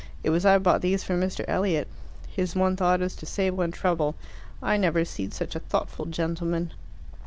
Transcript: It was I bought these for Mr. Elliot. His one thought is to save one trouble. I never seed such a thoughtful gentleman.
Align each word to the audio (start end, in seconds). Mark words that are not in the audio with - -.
It 0.23 0.31
was 0.31 0.47
I 0.47 0.57
bought 0.57 0.81
these 0.81 1.03
for 1.03 1.13
Mr. 1.15 1.45
Elliot. 1.47 1.87
His 2.27 2.55
one 2.55 2.75
thought 2.75 3.03
is 3.03 3.15
to 3.17 3.27
save 3.27 3.53
one 3.55 3.71
trouble. 3.71 4.15
I 4.59 4.75
never 4.75 5.05
seed 5.05 5.31
such 5.31 5.55
a 5.55 5.59
thoughtful 5.59 6.07
gentleman. 6.07 6.73